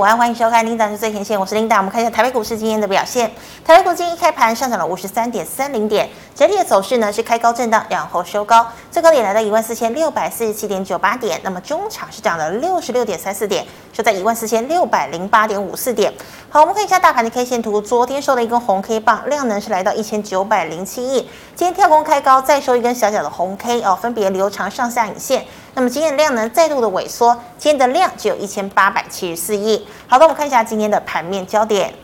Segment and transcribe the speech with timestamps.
[0.00, 1.76] 午安，欢迎收看《琳达的最前线》，我是琳达。
[1.76, 3.30] 我们看一下台北股市今天的表现。
[3.62, 11.38] 台北股今天一开盘上涨了五十三点三零点，整体的走势呢是开高震荡，然后收高，最高点来到一万四千六百四十七点九八点。
[11.44, 16.10] 那么中场是涨了六十六点三四点，收在一万四千六百零八点五四点。
[16.52, 21.20] 好，我们看一下大盘的 K 线图，昨天收了一根红 K 棒，量能是来到一千九百零七亿。
[21.54, 25.46] 今天跳空开高，再收一根小小的红 K 哦，分别留长上下影线。
[25.74, 29.86] 那么今天的量能再度的萎缩，今天的量只有一千八百七十四亿。
[30.08, 31.94] 好的，我们看一下今天的盘面焦点。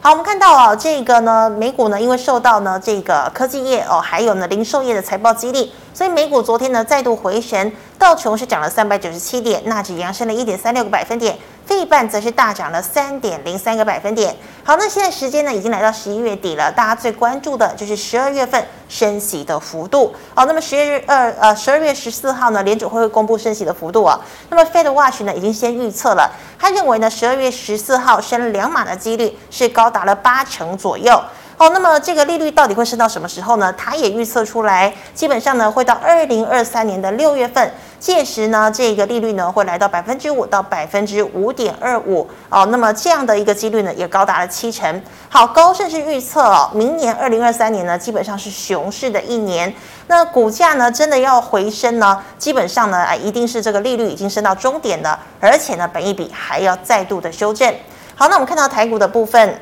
[0.00, 11.36] 好，我们看到哦，这个呢，美股呢，因为受到呢这个科技业哦，还有呢零售业的财报激励，所以美股昨天呢再度回神，道琼是涨了三百九十七点，纳指扬升了一点三六个百分点。
[11.74, 14.34] 费半则是大涨了三点零三个百分点。
[14.62, 20.14] 好，那现在时间呢已经来到十一月底了，大家最关注的就是十二月份升息的幅度。
[20.34, 24.20] 好，那么十月二呃十二月十四号呢，联储会会公布升息的幅度啊。
[24.50, 31.20] 那么 Fed Watch 呢已经先预测了，他认为呢十二月十四号升两码的几率是高达了八成左右。
[31.56, 33.72] 好，那么这个利率到底会升到什么时候呢？
[33.72, 37.72] 他也预测出来，基本上呢会到二零二三年的六月份。
[38.04, 42.66] 届时呢，这个利率呢会来到百分之五到百分之五点二五哦。
[42.66, 45.02] 那么这样的一个几率呢，也高达了七成。
[45.30, 49.74] 好，高盛是预测哦，明年二零二三年呢，基本上是熊市的一年。
[50.08, 57.74] 那股价呢，真的要回升呢，基本上呢，啊，一定是这个利率已经升到终点了，而且呢，本益比还要再度的修正。
[58.14, 59.58] 好，那我们看到台股的部分。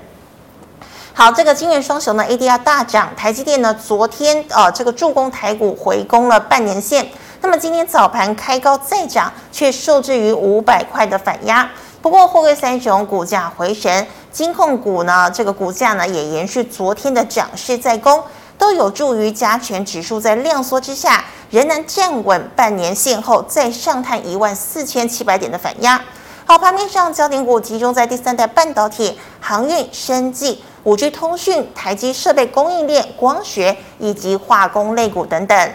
[1.15, 7.07] 好，这个金元双雄呢，ADR 大涨，台积电呢，昨天呃，这个助攻台股回攻了半年线。
[7.43, 11.69] 那么今天早盘开高再涨，却受制于五百块的反压。
[12.01, 18.23] 不过货柜三雄股价回神，金控股呢，这个股价呢也延续昨天的涨势再攻，
[18.57, 26.01] 都有助于加权指数在量缩之下仍能站稳半年线后再上探一万四千七百点的反压。
[26.45, 35.73] 好，盘面上焦点股集中在第三代半导体、航运、生技、五 G 通讯、台积设备供应链、光学以及化工类股等等。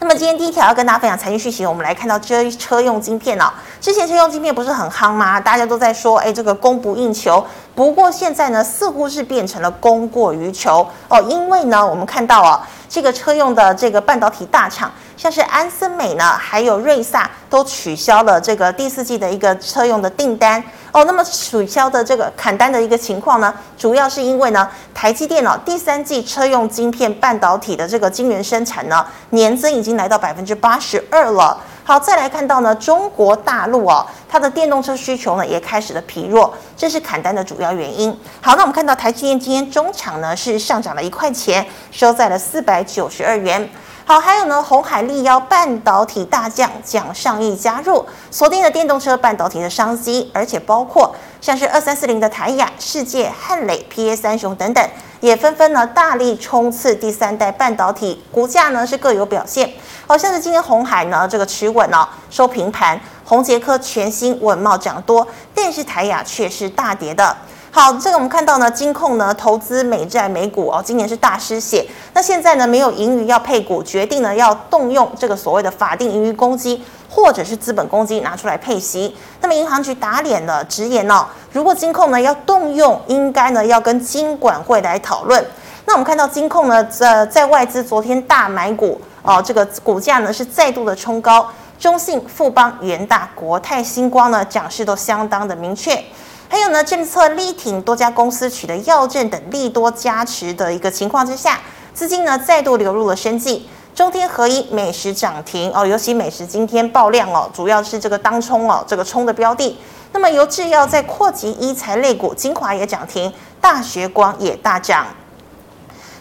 [0.00, 3.52] 那么今天第一条要跟大家分享财经讯息，我们来看到这车用晶片哦。
[3.80, 5.40] 之前车用晶片不是很夯吗？
[5.40, 7.44] 大家都在说，哎，这个供不应求。
[7.78, 11.22] 不过现在呢，似乎是变成了供过于求哦。
[11.28, 20.60] 因为呢，我们看到啊，这个车用的这个半导体大厂，像是安森美呢，还有瑞萨，都取消了这个第四季的一个车用的订单。
[20.90, 31.56] 哦，那么取消的这个砍单的一个情况呢，主要是因为呢，台积电脑第三季车用晶片半导体的这个晶圆生产呢，年增已经来到百分之八十二了。
[31.88, 38.14] 好，再来看到呢，中国大陆哦，它的电动车需求呢也开始了疲弱，这是砍单的主要原因。
[38.42, 43.66] 好，那我们看到台积电今天中场呢是上涨了一块钱，收在了四百九十二元。
[44.08, 54.82] 好，还有呢，红海力邀半导体大将蒋尚义加入，锁定了电动车半导体的商机，而且包括像是二三四零的台亚、世界、汉磊、PA 三雄等等，
[55.20, 59.70] 也纷纷呢大力冲刺第三代半导体，股价呢是各有表现。
[60.06, 67.36] 好像是今天红海呢这个持稳哦，收平盘，红捷科全新稳懋涨多，但是台亚却是大跌的。
[67.70, 71.86] 好，这个我们看到呢，金控呢投资美债美股哦，今年是大失血。
[72.14, 79.14] 那现在呢没有盈余要配股，决定呢要动用这个所谓的法定盈余公积或者是资本公积拿出来配息。
[79.42, 85.44] 那么银行局打脸了，直言哦，如果金控呢要动用，应该呢要跟金管会来讨论。
[85.84, 91.46] 那我们看到金控呢在在外资昨天大买股哦，这个股价呢是再度的冲高，
[91.78, 96.02] 中信、富邦、元大、国泰、星光呢涨势都相当的明确。
[96.48, 101.60] 还有呢，政策力挺多家公司取得药证等利多加持的一个情况之下，
[101.92, 109.78] 资金呢再度流入了生技，中天合一、美食涨停哦，尤其美食今天爆量哦，主要是这个当冲哦，这个冲的标的。
[110.12, 113.30] 那么由制药在扩及医材类股，精华也涨停，
[113.60, 115.06] 大学光也大涨。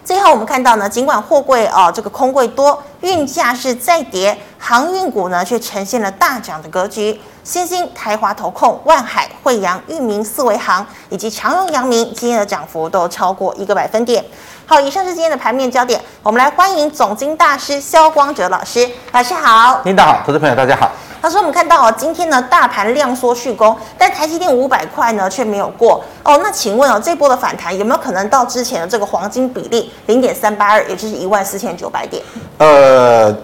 [0.08, 7.20] 最后我们看到呢，尽管货柜啊这个空柜多，运价是再跌，航运股呢却呈现了大涨的格局。
[7.44, 14.24] 新兴、台华投控、万海、惠洋、裕民、四维航以及长荣、阳明今天的涨幅都超过一个百分点。
[14.66, 19.82] 好，以上是今天的盘面焦点，我们来欢迎总经大师萧光哲老师，老师好。
[19.84, 20.90] 领导好，投资朋友大家好。
[21.22, 26.40] 他说：“我们看到哦，今天呢大盘量缩续攻，但台积电五百块呢却没有过哦。
[26.44, 32.24] 那请问哦，这波的反弹有没有可能到之前的这个黄金比例零点三八二，也就是一万四千九百点？
[32.58, 33.36] 呃，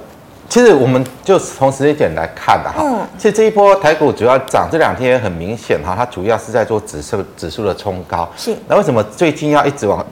[0.48, 2.84] 其实我们就从时间点来看的哈。
[2.84, 8.30] 嗯，其实这一波台股主要涨这两天很明显哈，它主要是在做指数指数的冲高。
[8.38, 8.56] 是。
[8.68, 10.06] 那为什么最近要一直往？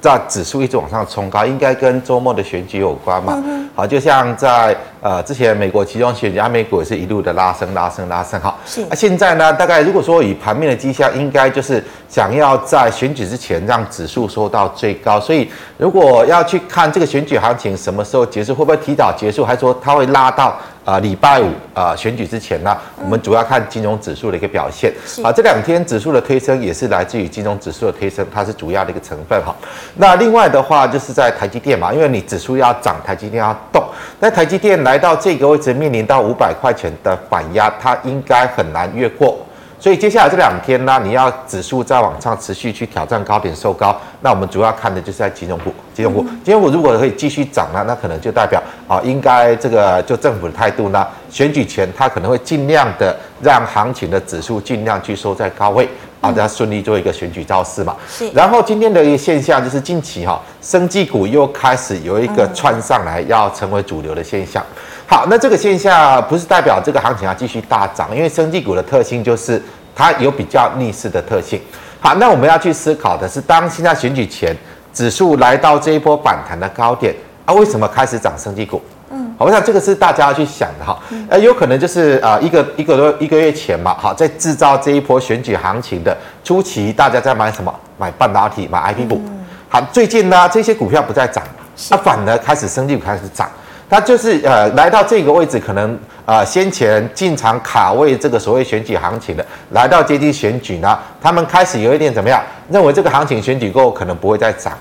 [0.00, 3.34] 在指数一直往上冲高，应该跟周末的选举有关嘛？
[3.44, 8.58] 嗯、好，就像在呃之前美国其中选举，美股也是一路的拉升、拉升、拉升，好。
[8.64, 8.82] 是。
[8.84, 15.20] 啊，现在呢，大概如果说以盘面的迹象，应该就是想要在选举之前让指数收到最高。
[15.20, 20.56] 所以，如果要去看这个选举行情什么时候结束，会不会提早结束，还是说它会拉到？
[20.84, 24.92] 啊，礼拜五啊，选举之前呢，我们主要看金融指数的一个表现。
[25.22, 29.54] 啊，这两天指数的推升也是来自于金融指数的推升，它是主要的一个成分哈。
[29.96, 33.84] 那另外的话就是在台积电嘛，因为你指数要涨，台积电要动。
[34.18, 39.38] 那台积电来到这个位置，面临到五百块钱的反压，它应该很难越过。
[39.80, 45.72] 所以接下来这两天呢，你要指数再往上持续去挑战高点收高，那我们主要看的就是在金融股。
[45.94, 55.88] 金融股，金融股如果可以继续涨呢，那可能就代表啊，应该这个就政府的态度呢，选举前它可能会尽量的让行情的指数尽量去收在高位
[56.20, 57.96] 啊，大家顺利做一个选举造势嘛。
[58.06, 58.28] 是。
[58.34, 64.62] 然后今天的一个现象就是近期哈，生技股又开始有一个窜上来，要成为主流的现象。
[65.10, 69.60] 好，那这个现象不是代表这个行情要继续大涨，因为生技股的特性就是
[69.92, 71.60] 它有比较逆势的特性。
[71.98, 74.56] 好，那我们要去思考的是，当现在选举前
[74.94, 77.12] 指数来到这一波反弹的高点
[77.44, 78.80] 啊，为什么开始涨生技股？
[79.10, 80.96] 嗯，好，我想这个是大家要去想的哈。
[81.28, 87.74] 呃，有可能就是啊，一个一个多一个月前嘛，好，在制造这一波选举行情的初期，大家在买什么？
[87.98, 89.20] 买半导体，买 IP 股。
[89.68, 91.42] 好，最近呢，这些股票不再涨，
[91.90, 93.50] 它反而开始生技股开始涨。
[93.90, 102.40] 它就是呃来到这个位置，可能呃先前进场卡位这个所谓选举行情的，来到接近选举呢，他们开始有一点怎么样？
[102.70, 104.72] 认为这个行情选举过后可能不会再涨，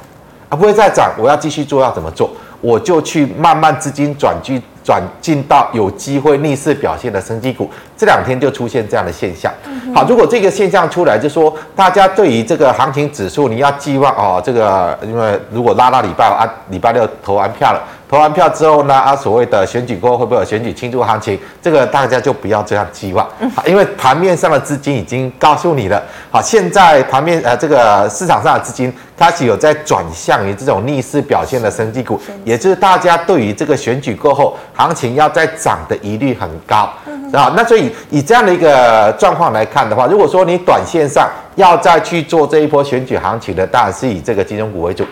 [0.47, 2.29] 啊不会再涨，我要继续做要怎么做？
[2.61, 7.67] 我就去慢慢资金转去转进到有机会逆势表现的生技股，
[7.97, 9.51] 这两天就出现这样的现象。
[9.95, 17.81] 好，如果这个现象出来，就说大家对于这个行情指数，你要寄望哦，这个因为如果拉到礼拜五啊，礼拜六投完票了。
[18.09, 21.39] 投完票之后呢，啊，所谓的选举过后会不会有选举庆祝行情？
[21.61, 23.23] 这个大家就不要这样期望，
[23.55, 26.01] 好，因为盘面上的资金已经告诉你了，
[26.31, 36.91] 好，现在盘面呃这个市场上的资金开始有在转向于这种逆势表现的生技股，也就是大家对于这个选举过后行情要再涨的疑虑很高，
[37.31, 45.05] 啊，那所以以这样的一个状况来看的话，如果说你短线上要再去做这一波选举行情的，当然是以这个金融股为主。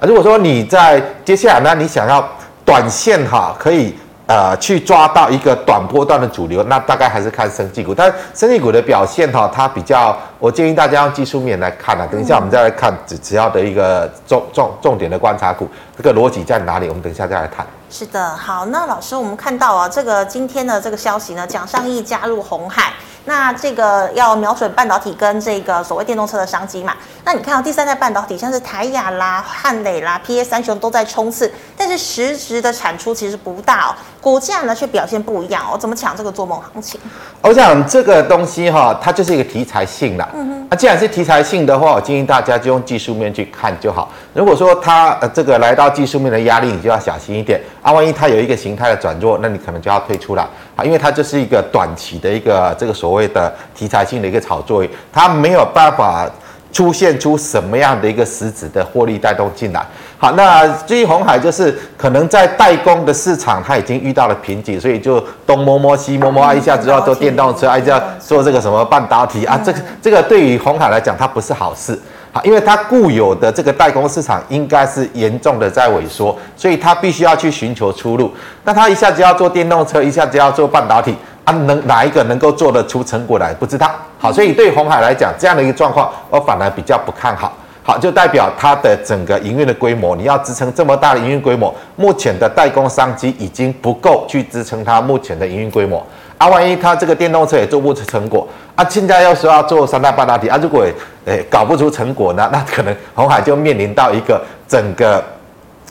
[0.00, 2.24] 啊，如果说你在接下来呢，你想要
[2.64, 3.92] 短线哈，可以
[4.26, 7.92] 呃去抓到一个短波段的主流，那大概还是看生技股。
[7.92, 12.06] 但生技股的表现哈，它比较，我建议大家用技术面来看啊。
[12.08, 16.88] 等一下我们再来看只只要的一个重重重点的观察股，这个逻辑在哪里？
[16.88, 17.66] 我们等一下再来谈。
[17.90, 22.92] 是的，好，那老师，我们看到啊，这个今天的这个消息呢，蒋尚义加入红海。
[23.28, 26.96] 那这个要瞄准半导体跟这个所谓电动车的商机嘛？
[27.24, 35.78] 那你看到第三代半导体，像是台亚啦、汉磊啦、PA 三雄都在冲刺，但是实质的产出其实不大哦，股价呢却表现不一样哦。
[35.78, 37.00] 怎么抢这个做梦行情？
[37.40, 40.28] 我想这个东西哈，它就是一个题材性的。
[40.34, 40.68] 嗯哼。
[40.70, 44.10] 那既然是题材性的话，我建议大家就用技术面去看就好。
[44.34, 47.90] 如果说它呃这个来到技术面的压力，你就要小心一点啊。
[47.90, 50.42] 万一它有一个形态的转弱，那你可能就要退出了
[50.76, 52.92] 啊，因为它就是一个短期的一个这个。
[52.98, 56.28] 所谓的题材性的一个炒作，它没有办法
[56.70, 59.84] 出现出什么样的一个实质的获利带动进来。
[60.18, 71.98] 好，那至于红海，就是可能在代工的市场，它已经遇到了瓶颈，所以就东摸摸西摸摸啊，一下子要做电动车，啊，一下做这个什么半导体啊，这个这个对于红海来讲，它不是好事。
[72.30, 78.30] 好，因为它固有的这个代工市场应该是严重的在萎缩，所以它必须要去寻求出路。
[78.64, 81.16] 那它一下子要做电动车，一下子要做半导体。
[81.48, 83.54] 他能哪一个能够做得出成果来？
[83.54, 83.90] 不知道。
[84.18, 87.50] 好，所以对鸿海来讲，这样的一个状况，我反而比较不看好。
[87.82, 96.06] 好，就代表它的整个营运的规模，你要支撑这么大的营运规模，目前的代工商机已经不够去支撑它目前的营运规模。
[96.36, 100.84] 啊，万一它这个电动车也做不出成果，啊，现在要说要做三大半导体，啊，如果
[101.24, 104.38] 诶搞不出成果呢，那可能红海就面临到一个
[104.68, 105.24] 整个。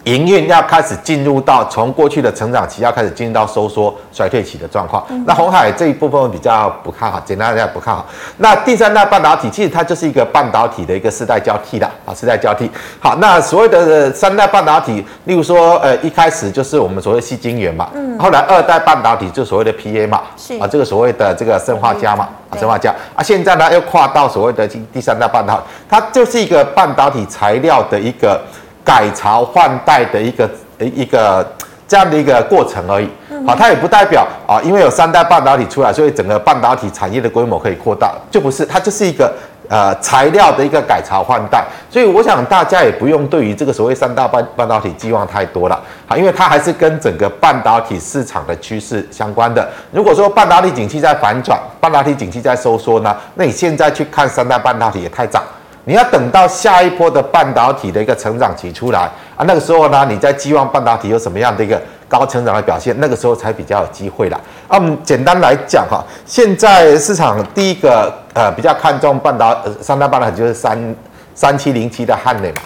[0.07, 8.05] 营运要开始进入到从过去的成长期要开始进入到收缩衰退期的状况，那红海这一部分比较不看好，简单来讲不看好。
[8.37, 12.71] 那第三代半导体其实它就是一个半导体的一个世代交替的啊，世代交替。
[13.01, 28.39] 好，那所谓的三代半导体，例如说呃一开始就是我们所谓细晶圆嘛，嗯，后来二代半导体就所谓的 PA 嘛，是啊，这个所谓的这个生化镓嘛，啊砷化镓啊，现在呢又跨到所谓的第第三代半导体，它就是一个半导体材料的一个。
[28.87, 31.45] 改朝换代的一个一个
[31.85, 33.09] 这样的一个过程而已，
[33.45, 39.33] 好，它也不代表啊，因为有三代半导体出来，所以整个半导体产业的规模可以扩大，就不是，它就是一个
[39.67, 49.67] 呃材料的一个改朝换代，所以我想大家也不用对于这个所谓三大半半导体寄望太多了，好，因为它还是跟整个半导体市场的趋势相关的。
[49.91, 55.43] 如果说半导体景气在反转，半导体景气在收缩呢，那你现在去看三大半导体也太早。
[55.87, 64.37] 你要等到下一波的半导体的一个成长期出来啊，那个时候呢，你在寄望半导体有什么样的一个高成长的表现，那个时候才比较有机会啦。
[64.67, 70.95] 啊，我们简单来讲哈，现在市场第一个呃比较看重半导呃三大半导体就是三
[71.33, 72.61] 三七零七的汉磊嘛。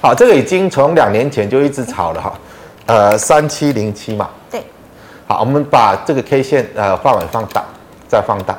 [0.00, 2.32] 好，这个已经从两年前就一直炒了哈，
[2.86, 4.30] 呃三七零七嘛。
[4.48, 4.62] 对。
[5.26, 7.64] 好，我们把这个 K 线呃范围放大，
[8.06, 8.56] 再放大。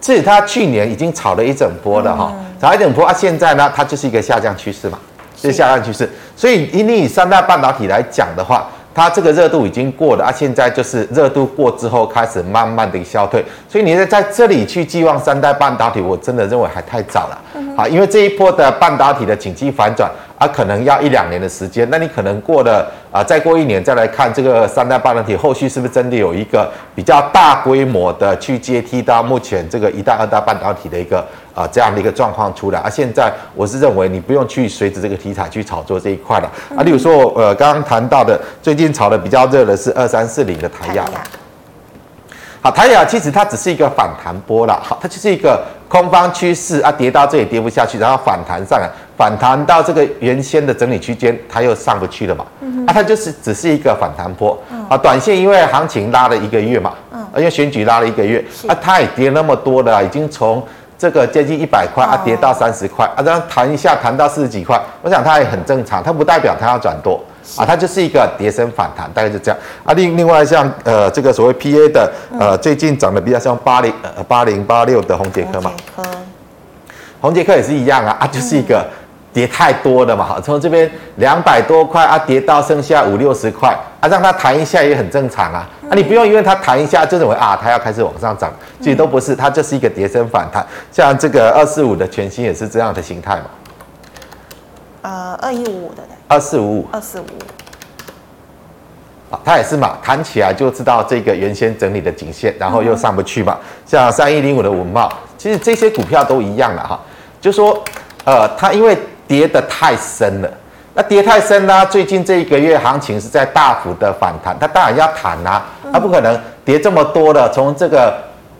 [0.00, 4.98] 其实它去年已经炒了一整波了哈，炒一整波啊，现在呢，它就是一个下降趋势嘛，
[5.36, 6.08] 是下降趋势。
[6.34, 13.44] 所以以你以三大半导体来讲的话，它这个热度已经过了啊，现在就是热度过之后开始慢慢的消退。
[13.68, 17.38] 所以你在在这里去寄望三大半导体，我真的认为还太早了。
[17.76, 20.10] 好，因为这一波的半导体的景气反转。
[20.40, 31.22] 啊，可能要一两年的时间，那你可能过了啊，再过一年再来看这个三大半导体后续是不是真的有一个比较大规模的去接替到目前这个一大、二大半导体的一个
[31.54, 32.88] 啊这样的一个状况出来啊？
[32.88, 36.80] 现在我是认为你不用去随着这个题材去炒作这一块了啊。
[36.84, 41.04] 例如说，呃，刚刚谈到的最近炒的比较热的是二三四零的台亚。
[42.62, 48.86] 好，台亚其实它只是一个反弹波了，好，它就是一个空方趋势啊，跌到这里跌不下去，然后反弹上来，
[49.16, 60.62] 反弹到这个原先的整理区间，它又上不去了嘛，嗯、啊，它就是只是一个反弹波，嗯、啊，短线因为行情拉了一个月嘛，嗯，因为选举拉了一个月，啊，它也跌那么多了，已经从
[61.00, 67.18] 这个接近一百块啊跌到三十块啊，这样弹一下弹到四十几块，我想它也很正常，它不代表它要转多。
[67.56, 69.58] 啊，它就是一个跌升反弹，大概就这样。
[69.82, 75.72] 啊，另另外像呃这个所谓 PA 的呃最近涨得比较像八零呃八零八六的红杰科嘛，
[77.18, 77.56] 红杰科。
[77.56, 78.86] 也是一样啊，啊就是一个
[79.32, 85.68] 跌太多了嘛，从这边两百多块啊跌到剩下五六十块啊，让它弹一下也很正常啊。
[85.88, 90.66] 啊，你不用因为它弹一下就认为啊它要开始往上涨，其实都不是，它就是一个跌升反弹。
[90.90, 93.44] 像这个二四五的全新也是这样的形态嘛。
[95.02, 96.02] 呃，二一五五的。
[96.28, 97.38] 二四五五，二四五五，
[99.30, 103.58] 好，它也是嘛，弹起来就知道这个原先整理的颈线，然后又上不去嘛。
[103.84, 107.00] 像三一零五的文茂，其实这些股票都一样了哈，
[107.40, 107.82] 就说，
[108.24, 108.96] 呃，它因为
[109.30, 110.50] 跌得太深了，
[110.92, 118.12] 那跌太深呢，最近这一个月行情是在大幅的反弹，它当然要弹啊，它不可能跌这么多了，从这个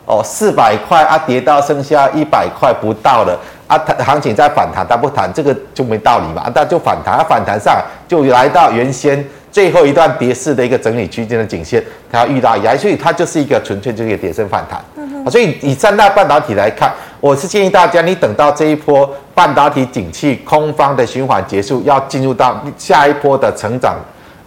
[0.05, 3.37] 哦四百块啊跌到剩下一百块不到了。
[3.67, 6.43] 啊，它行情在反弹，它不弹，这个就没道理嘛。
[6.43, 14.81] 啊，它就反弹，它反弹上就来到原先最后一段跌势的一个整理区间的颈线，它要遇到压，所以它就是一个纯粹就是一个跌升反弹。
[14.95, 15.31] 嗯哼。
[15.31, 23.95] 所以以三大半导体来看，我是建议大家，你等到这一波半导体景气空方的循环结束，要进入到下一波的成长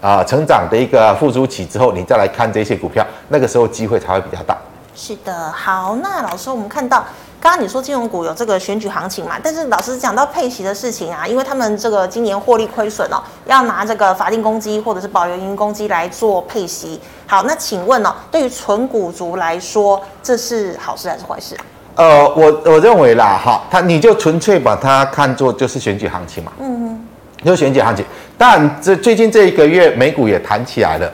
[0.00, 4.59] 啊、成长的一个复苏期之后，你再来看这些股票，那个时候机会才会比较大。
[4.93, 7.04] 是的，好，那老师，我们看到。
[7.40, 9.38] 刚刚你说金融股有这个选举行情嘛？
[9.40, 16.99] 但是老师讲到配息的事情啊，因为他们这个今年获利亏损哦，要拿这个法定公积或者是保留盈公积来做配息。
[17.26, 21.54] 好，那请问哦，对于纯股族来说，这是好事还是坏事？
[21.96, 28.04] 呃，我我认为啦，哈，他你就纯粹把它看作就是选举行情嘛，嗯哼，就选举行情。
[28.36, 31.12] 当然，这最近这一个月美股也弹起来了。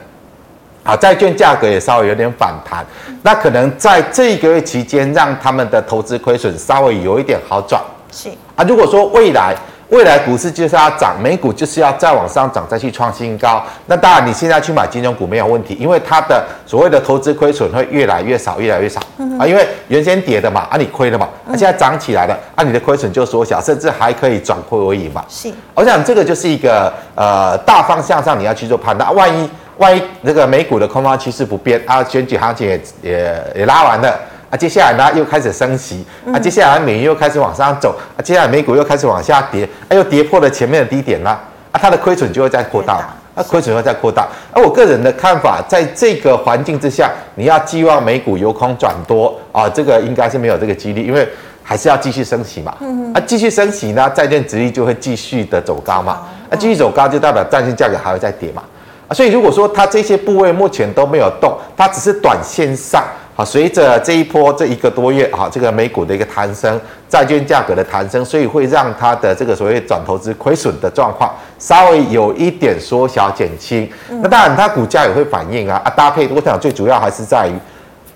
[0.83, 2.83] 啊，债券价格也稍微有点反弹，
[3.23, 7.83] 那可能在这一个月期间，让他们的投资亏损稍微有一点好转。
[8.11, 9.55] 是啊，如果说未来
[9.91, 19.01] 未来股市就是要涨，美股就是要再往上涨，再去创新高，那当然你现在去买金融股没有问题，因为它的所谓的投资亏损会越来越少，越来越少。
[19.19, 25.25] 嗯、啊，因为原先跌的嘛，啊你亏了嘛，那、啊、现在涨起来了，啊你的亏损就缩小，甚至还可以转亏为盈嘛。
[25.29, 29.51] 是，我想这个就是一个呃大方向上你要去做判断，啊、万一。
[29.81, 34.15] 万一那个美股的空方趋势不变啊，选举行情也也也拉完了
[34.51, 41.31] 啊，接下来呢又开始升息啊，接下来美元又开始往上走啊，接下来美股又开始往下跌，啊又跌破了前面的低点了
[41.71, 42.95] 啊，它的亏损就会再扩大，
[43.35, 44.27] 啊亏损会再扩大。
[44.53, 51.29] 而我个人的看法，在这个环境之下，你要寄望美股由空转多啊，这个应该是没有这个几率，因为
[51.63, 52.75] 还是要继续升息嘛，
[53.15, 58.63] 啊继续升息呢，债券值利率就会继续的走高嘛，啊继续走高就代表债券价格还会再跌嘛。
[59.07, 63.05] 啊所以如果说它这些部位目前都没有动，它只是短线上，
[63.41, 66.79] 好，随着这一波这一个多月，啊，这个美股的一个弹升，
[67.09, 73.91] 债券价格的弹升，所以会让它的这个所谓转投资亏损的状况稍微有一点缩小减轻。
[74.21, 77.57] 那当然它股价也会反应啊，啊，搭配我想最主要还是在于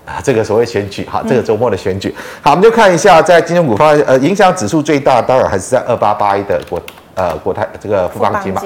[0.05, 2.13] 啊，这个所谓选举，哈，这个周末的选举，
[2.43, 6.79] 好，我们就看一下在金融股方面，呃，影响指数最大，当然还是在二八八一的国，
[7.15, 8.61] 呃，国泰这个富邦金嘛，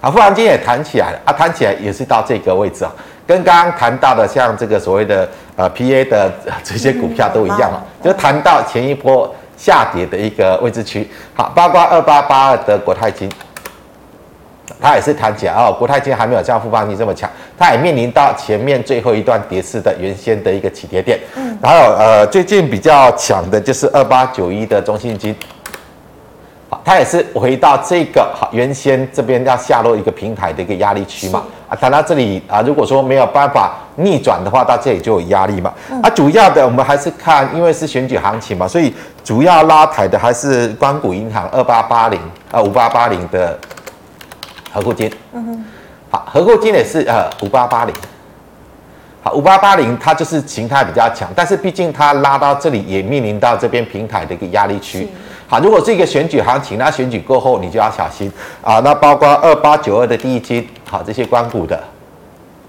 [0.00, 2.92] 啊，富邦金也弹起来了，啊，弹起来也是到这个位置啊，
[3.26, 13.30] 跟刚刚谈到的像这个所谓的呃 PA 的这些股票都一样啊，就谈到前一波下跌的一个位置区，好，包括二八八二的国泰金。
[14.80, 21.20] 它也是弹起来哦，国泰金还没有像富邦金这么强，它也面临到前面最后一段跌势的原先的一个起跌点。
[21.36, 25.36] 嗯，还有呃，最近比较强的就是二八九一的中信金，
[26.68, 31.44] 好，它也是回到这个好原先这边要下落一个平台的一个压力区嘛。
[31.72, 35.72] 啊，谈到这里啊，如果说没有办法逆转的话，到这里就有压力嘛。
[36.02, 38.92] 啊，主要的我们还是看，因为是选举行情嘛，所以
[39.24, 43.58] 主要拉抬的还是光谷银行二八八零啊五八八零的。
[44.74, 45.64] 合库金，嗯哼，
[46.08, 47.94] 好，合库金也是呃五八八零，
[49.22, 55.06] 好，五八八零它就是形态比较强，但是毕竟它拉到这里也面临到这边平台的一个压力区，
[55.52, 58.32] 好，如果是一个选举行情，那选举过后你就要小心
[58.62, 61.78] 啊，那包括二八九二的第一金，好，这些关股的，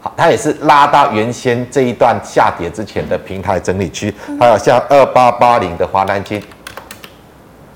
[0.02, 6.44] 好，它也是拉到原先这一段下跌之前的平台整理区，还有像二八八零的华南金。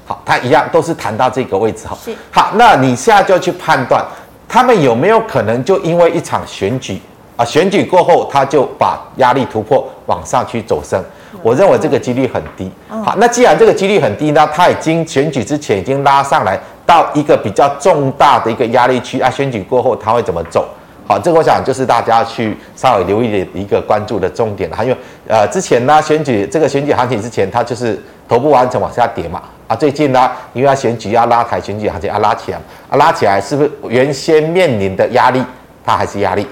[0.06, 1.98] 好，它一样都是弹到这个位置哈。
[2.30, 4.06] 好，那你现在就要去判断，
[4.46, 7.02] 他们有没有可能就因为一场选举
[7.38, 11.02] 啊，选举过后他就把压力突破往上去走升？
[11.42, 12.72] 我认为这个几率很低。
[12.88, 20.68] 好，那既然这个几率很低呢，它已经选举之前已经拉上来到一个比较重大的一个压力区啊，选举过后它会怎么走？
[21.08, 24.78] 好，这个我想就是大家去稍微留意的一个关注的重点了。
[24.84, 29.42] 因为呃，之前呢选举这个选举行情之前，它就是头部完成往下跌嘛。
[29.68, 35.42] 啊，最近呢，因为要选举要拉抬选举行情，要拉起来，啊，拉起来是不是原先面临的压力，
[35.86, 36.46] 它还是压力？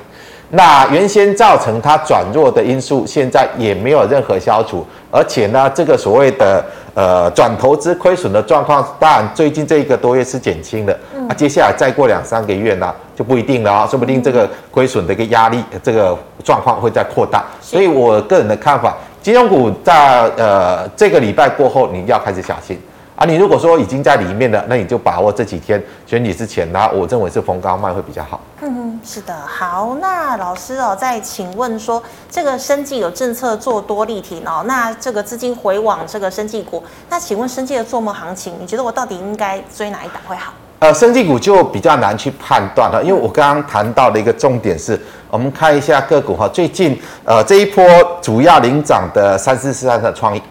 [0.52, 10.98] 那原先造成它转弱的因素，现在也没有任何消除，而且呢，这个所谓的呃转投资亏损的状况，当然最近这一个多月是减轻的，
[11.28, 17.44] 啊，接下来再过两三个月呢，就不一定了啊，说不定这个亏损的一个压力，这个状况会再扩大。
[17.60, 22.80] 所以我个人的看法，金融股在呃这个礼拜过后，你要开始小心。
[23.16, 28.42] 啊，你如果说已经在里面了，那你就把握这几天选举之前，那我认为是逢高卖会比较好。
[28.62, 40.52] 嗯嗯，是的，好，那老师哦，再请问说，这个生技有政策做多力挺哦，那这个资金回往这个生技股，那请问生技的做梦行情，你觉得我到底应该追哪一档会好？
[40.80, 45.00] 呃，生技股就比较难去判断了，因为我刚刚谈到的一个重点是，
[45.30, 47.82] 我们看一下个股哈，最近呃这一波
[48.22, 50.42] 主要领涨的三四四三的创意。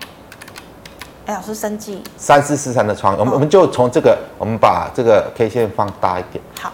[1.26, 6.44] 哎，老师，生技三四四三的创意，我们我们就从这个，我们把这个 K 线放大一点。
[6.60, 6.70] 好，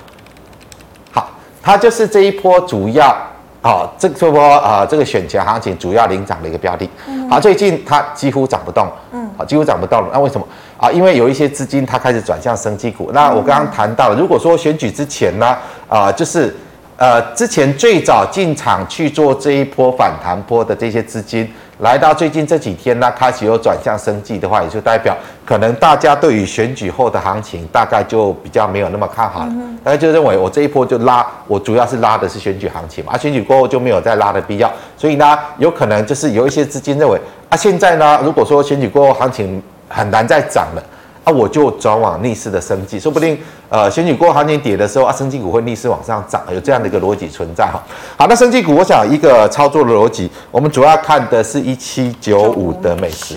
[1.13, 1.31] 好，
[1.63, 3.17] 它就是这一波主要
[3.63, 6.91] 啊，这这波啊，这个选前行情主要领涨的一个标的。
[7.31, 10.09] 好，最近它几乎涨不动，嗯，好，几乎涨不动了。
[10.13, 10.45] 那为什么
[10.77, 10.91] 啊？
[10.91, 13.13] 因为有一些资金它开始转向生技股。
[13.13, 15.57] 那我刚刚谈到了，如果说选举之前呢，
[15.89, 16.57] 啊，就是
[17.01, 21.51] 呃，之前最早进场去做这一波反弹波的这些资金。
[21.79, 29.53] 来到最近这几天呢，开始有转向升绩的话，也就代表可能大家对于选举后的行情大概就比较没有那么看好了。
[29.83, 34.71] 大家就认为我这一波就拉，我主要是拉的是选举行情嘛，啊，选举过后就没有再拉的必要。
[34.99, 40.85] 所以呢，有可能就是有一些资金认为啊，现在呢，如果说选举过后行情很难再涨了。
[41.23, 47.83] 啊，我就转往逆势的生技，说不定呃选举过行情跌的时候啊，生技股会逆势往上涨，有这样的一个逻辑存在哈。
[48.17, 53.35] 好，那生技股，我想一个操作的逻辑，我们主要看的是一七九五的美食。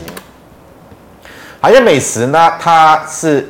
[1.60, 3.46] 好，因为美食呢，它是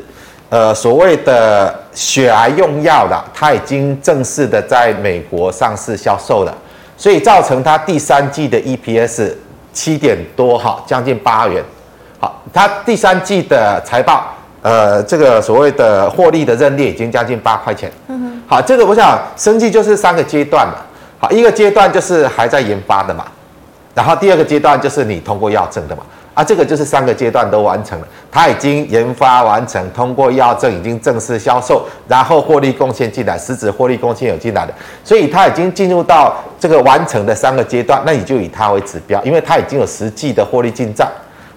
[0.50, 6.52] 呃所谓的血癌用药的，它已经正式的在美国上市销售了，
[6.98, 9.32] 所以造成它第三季的 EPS
[9.72, 11.64] 七点多哈，将近八元。
[12.24, 17.92] 好，它第三季的财报，呃，这个所谓的获利的认列已经将近八块钱。
[18.08, 18.42] 嗯哼。
[18.48, 20.76] 好，这个我想，生计就是三个阶段嘛。
[21.20, 23.26] 好，一个阶段就是还在研发的嘛，
[23.94, 26.04] 然后第二个阶段就是你通过药证的嘛。
[26.34, 41.06] 啊，这个就是三个阶段都完成了，它已经研发完成，通过药证已经正式销售，然后获利贡献进来，实质获利贡献有进来的，所以它已经进入到这个完成的三个阶段，那你就以它为指标，因为它已经有实际的获利进账。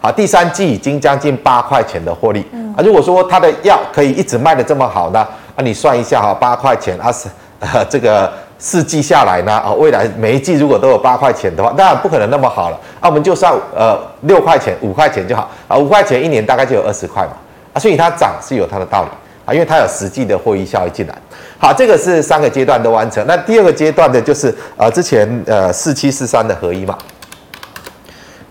[0.07, 2.47] 啊，第三季已经将近八块钱的获利。
[2.77, 5.19] 啊，如果说它的药可以一直卖的这么好呢？
[5.57, 12.79] 啊，你算一下哈，八块钱啊，是呃 这个四季下来呢，啊，未来每一季如果都有八块钱的话，当然不可能那么好了。
[13.01, 15.51] 啊，我们就算呃六块钱、五块钱就好。
[15.67, 17.33] 啊，五块钱一年大概就有二十块嘛。
[17.73, 19.09] 啊，所以它涨是有它的道理
[19.45, 21.15] 啊，因为它有实际的获益效益进来。
[21.59, 23.27] 好，这个是三个阶段都完成。
[23.27, 26.97] 那第二个阶段的就是呃之前呃四七四三的合一嘛。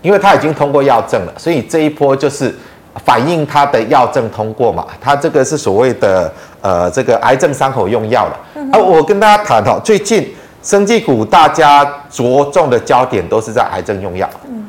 [0.02, 2.54] 因为它已经通过药证了，所以这一波就是
[3.04, 4.86] 反映它的药证通过嘛。
[5.00, 8.38] 它这个是所谓的呃这个癌症伤口用药了。
[8.72, 10.32] 啊，我跟大家谈哦，最近
[10.62, 14.28] 生技股大家着重的焦点都是在癌症用药。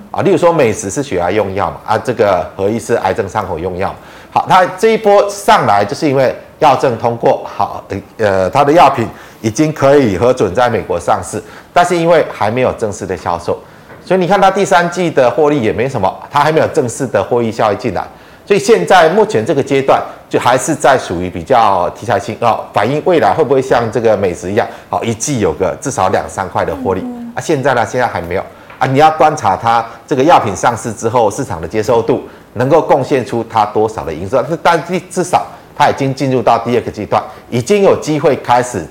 [0.09, 3.93] 啊，例如说美食是血癌用药嘛，啊，这个合一是癌症伤口用药。
[4.31, 7.83] 好，它这一波上来就是因为药证通过，好，
[8.17, 9.07] 呃，它的药品
[9.41, 11.41] 已经可以核准在美国上市，
[11.73, 13.59] 但是因为还没有正式的销售。
[14.07, 18.01] 所以你看它第三季的获利也没什么，它还没有正式的获益效益进来，
[18.45, 27.01] 所以现在目前这个阶段就还是在属于比较题材性啊，反映未来会不会像这个美食一样，好一季有个至少两三块的获利
[27.35, 27.41] 啊？
[27.41, 28.41] 现在呢，现在还没有
[28.79, 35.45] 啊，你要观察它这个药品上市之后市场的接受度，能够贡献出它多少的营收，但至少
[35.77, 38.85] 它已经进入到第二个阶段，已经有机会开始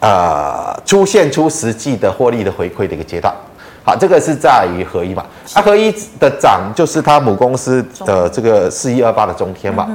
[0.00, 3.34] 呃出现出实际的获利的回馈的一个阶段。
[3.86, 5.22] 好，这个是在于合一嘛？
[5.52, 9.86] 啊，合一的涨就是它母公司的这个四一二八的中天嘛，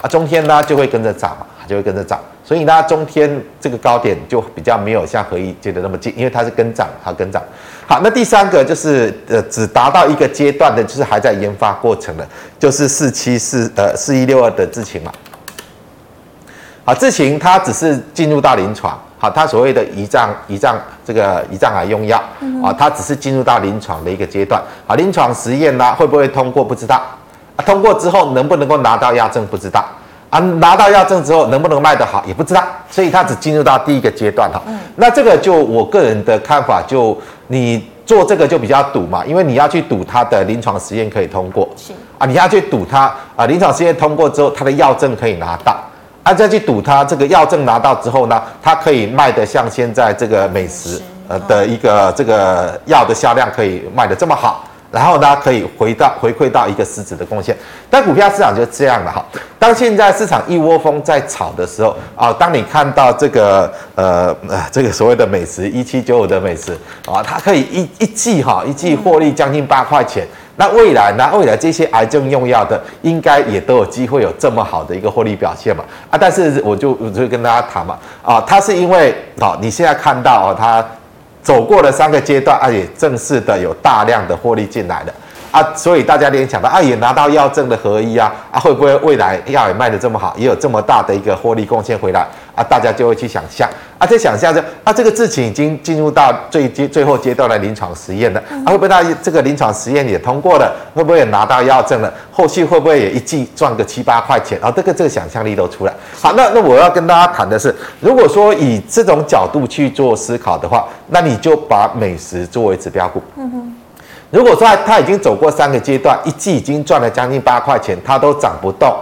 [0.00, 7.42] 啊，中天呢就会跟着涨嘛，就会跟着涨，所以呢，中天这个高点就比较没有像合一接的那么近，因为它是跟涨，它跟涨。
[7.86, 12.26] 好，那第三个就是呃，只达到一个阶段的，就是还在研发过程的，
[12.58, 15.12] 就是四七四呃四一六二的智勤嘛。
[16.86, 18.98] 好，智勤它只是进入到临床。
[19.24, 22.22] 啊，它所谓的胰脏胰脏这个胰脏癌用药
[22.62, 24.94] 啊，它只是进入到临床的一个阶段啊。
[24.96, 27.00] 临床实验呢，会不会通过不知道
[27.56, 27.64] 啊？
[27.64, 29.82] 通过之后能不能够拿到药证不知道
[30.28, 30.38] 啊？
[30.38, 34.60] 拿到药证之后能不能卖得好也不知道，所以它只进入到第一个阶段哈。
[34.96, 45.74] 那这个就我个人的看法，就你做这个就比较赌嘛，因为你要去赌它的临床实验可以通过，是啊，你要去赌它啊，临床实验通过之后，它的药证可以拿到。
[46.24, 57.54] 啊，再去赌它这个药证拿到之后呢，它可以卖的像现在这个美食呃的一个这个药的销量可以卖的这么好，然后呢可以回到回馈到一个实质的贡献。
[57.90, 59.22] 但股票市场就是这样的哈，
[59.58, 66.72] 当现在市场一窝蜂在炒的时候啊，当你看到这个呃呃这个所谓的美食一七九五的美食
[67.04, 70.26] 啊，它可以一一季哈一季获利将近八块钱。
[70.56, 71.30] 那未来呢？
[71.36, 75.82] 未来这些癌症用药的，应该也都有机会有这么好的一个获利表现嘛？
[76.10, 80.84] 啊，但是我就我就跟大家谈嘛，啊，它是因为啊，你现在看到啊，它
[81.42, 85.12] 走过了三个阶段，啊，也正式的有大量的获利进来了。
[85.54, 92.64] 啊，所以大家联想到啊，也拿到药证的合一啊，啊，会不会未来药也卖得这么好，也有这么大的一个获利贡献回来啊？
[92.68, 100.74] 大家就会去想象啊，这想象着啊，这个事情已经进入到最阶最后阶段的临床实验了，啊，会不会大家这个临床实验也通过了？
[100.92, 102.12] 会不会也拿到药证了？
[102.32, 104.58] 后续会不会也一季赚个七八块钱？
[104.60, 105.94] 啊，这个这个想象力都出来。
[106.20, 113.22] 好，那那我要跟大家谈的是，如果说以这种角度去做思考的话，那你就把美食作为指标股。
[113.36, 113.73] 嗯哼。
[114.34, 118.92] 如果说它已经走过三个阶段，一季已经赚了将近八块钱，它都涨不动，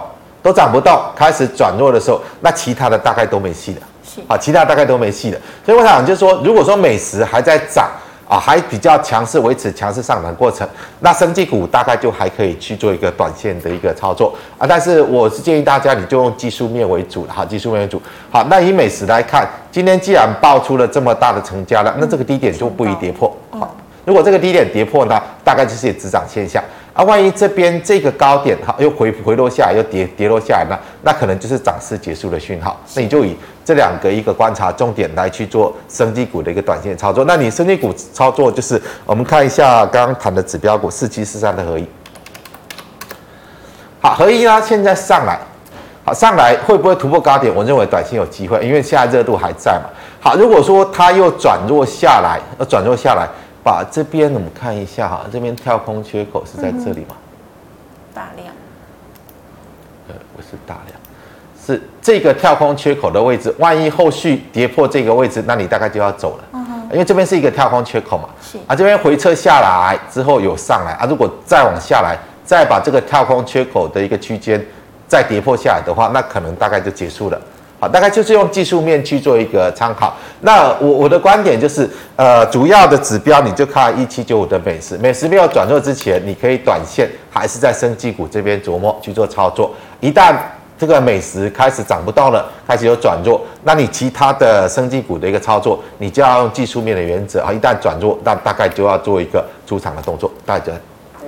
[0.43, 3.81] 都涨不动，开始转弱的时候，那其他的大概都没戏了。
[4.05, 5.39] 是啊，其他大概都没戏了。
[5.65, 7.89] 所以我想就是说，如果说美食还在涨
[8.29, 10.69] 啊，还比较强势，维持强势上涨过程，
[10.99, 14.67] 那生技股大概就还可以去做一个短线的一个操作啊。
[14.69, 17.99] 但是我是建议大家，你就用技术面为主了，好，技术面为主。
[18.29, 23.35] 好，那以美食来看，今天既然爆出了这么大的成交了，那这个低点就不宜跌破。
[23.49, 23.75] 好。
[24.05, 26.61] 如果这个低点跌破呢，大概就是止涨现象
[26.93, 27.03] 啊。
[27.03, 32.77] 万一这边这个高点哈又回回落下来，又跌跌落下来呢，那可能就是涨势结束的讯号。
[32.95, 37.23] 那你就以这两个一个观察重点来去做升级股的一个短线操作。
[37.23, 41.87] 那你升级股操作就是我们看一下刚刚谈的指标股四七四三的合一。
[44.01, 45.39] 好，合一呢现在上来，
[46.03, 47.55] 好上来会不会突破高点？
[47.55, 49.89] 我认为短线有机会，因为现在热度还在嘛。
[50.19, 53.25] 好，如果说它又转弱下来，呃转弱下来。
[53.63, 57.15] 把这边我们看一下哈，这边跳空缺口是在这里吗？
[58.13, 58.53] 大量。
[60.09, 60.99] 呃，不是大量，
[61.65, 63.55] 是这个跳空缺口的位置。
[63.57, 66.43] 万一后续跌破这个位置，那你大概就要走了。
[66.51, 66.89] 嗯哼。
[66.91, 68.27] 因为这边是一个跳空缺口嘛。
[68.41, 68.57] 是。
[68.67, 74.63] 啊，这边回撤下来之后有上来啊，如果再往下来，再把这个跳空缺口的一个区间
[75.07, 77.41] 再跌破下来的话，那可能大概就结束了。
[77.87, 80.13] 大概就是用技术面去做一个参考。
[80.41, 89.73] 那我我的观点就是，呃，主要的指标你就看一七九五的美食，美食没有转弱之前，你可以短线还是在生技股这边琢磨去做操作。
[89.99, 90.35] 一旦
[90.77, 97.53] 这个美食开始涨不动了，开始有转弱，那你其他的生技股的一个操作，你就要用技术面的原则啊。
[97.53, 100.73] 一旦转弱，那大概就要做一个出场的动作，大家。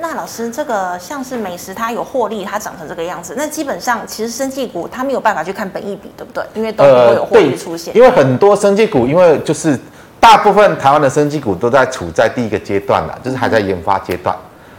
[0.07, 3.33] 那老师，这个像是美食，它有获利，它长成这个样子。
[3.35, 6.43] 那基本上，其实生技股它没有办法去看本益比，对不对？
[6.53, 7.95] 因为都不会有获利出现。
[7.97, 9.75] 因为很多生技股，因为就是
[10.19, 14.35] 大部分台湾的生技股都在处在第一个阶段了，就是还在研发阶段。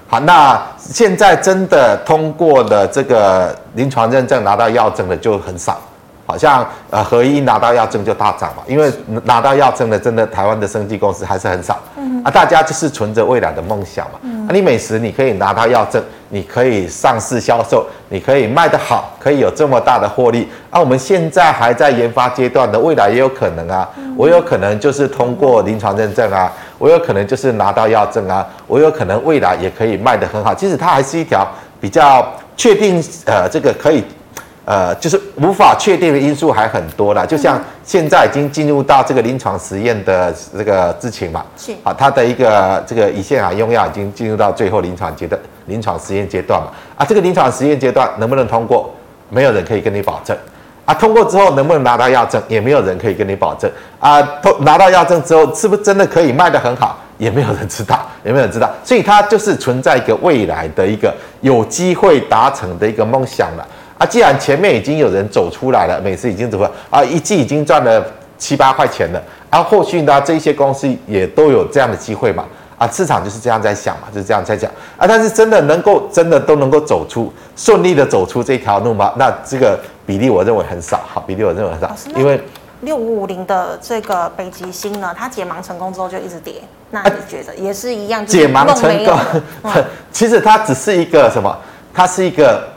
[0.06, 5.80] 好，那现在真的通过了这个临床认证拿到药证的就很少。
[6.26, 8.92] 好像呃，合一拿到药证就大涨嘛，因为
[9.24, 12.22] 拿到药证的真的台湾的生技公司还是很少，嗯。
[12.24, 31.46] 啊，大家就是存着未来的梦想嘛，嗯，啊，你美食你可以拿到药证，你可以上市销售，你可以卖得好，可以有这么大的获利，啊，我们现在还在研发阶段的，未来也有可能啊，我有可能就是通过临床认证啊，我有可能就是拿到药证啊，我有可能未来也可以卖得很好，其实它还是一条
[31.80, 34.02] 比较确定，呃，这个可以。
[34.66, 41.72] 呃，就是无法确定的因素还很多啦，就像现在已经进入到这个临床实验的这个知情嘛，是。
[41.84, 48.92] 啊，它的一个这个胰腺癌用药已经进入到最后临床阶段，临床实验阶段嘛，啊，这个临床实验阶段能不能通过，
[49.30, 50.36] 没有人可以跟你保证，
[50.84, 63.64] 啊，通过之后能不能拿到药证，也没有人可以跟你保证，啊，通拿到药证之后是不是真的可以卖得很好，也没有人知道，也没有人知道，所以它就是存在一个未来的一个有机会达成的一个梦想了。
[63.98, 68.04] 啊，既然前面已经有人走出来了，美食已经怎么啊，一季已经赚了
[68.36, 72.44] 七八块钱了，啊后后续呢，这些公司也都有这样的机会嘛，
[72.76, 79.14] 啊，市场就是这样在想嘛，就是这样在讲啊，但是真的能够真的都能够走出顺利的走出这条路吗？
[79.16, 82.38] 那这个比例我认为很少，好，比例我认为很少，因为
[82.82, 86.56] 六五五零的这个北极星呢，它解盲成功之后就一直跌，
[86.90, 88.26] 那你觉得也是一样？
[88.26, 89.18] 解盲成功，
[90.12, 91.56] 其实它只是一个什么？
[91.94, 92.75] 它是一个。